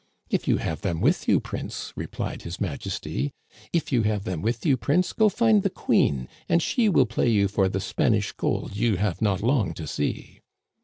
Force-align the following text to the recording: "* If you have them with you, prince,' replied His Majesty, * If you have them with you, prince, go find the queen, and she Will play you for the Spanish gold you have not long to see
"* 0.25 0.29
If 0.31 0.47
you 0.47 0.57
have 0.57 0.81
them 0.81 0.99
with 0.99 1.27
you, 1.27 1.39
prince,' 1.39 1.93
replied 1.95 2.41
His 2.41 2.59
Majesty, 2.59 3.33
* 3.51 3.63
If 3.71 3.91
you 3.91 4.01
have 4.01 4.23
them 4.23 4.41
with 4.41 4.65
you, 4.65 4.75
prince, 4.75 5.13
go 5.13 5.29
find 5.29 5.61
the 5.61 5.69
queen, 5.69 6.27
and 6.49 6.59
she 6.59 6.89
Will 6.89 7.05
play 7.05 7.29
you 7.29 7.47
for 7.47 7.69
the 7.69 7.79
Spanish 7.79 8.31
gold 8.31 8.75
you 8.75 8.95
have 8.95 9.21
not 9.21 9.43
long 9.43 9.75
to 9.75 9.85
see 9.85 10.39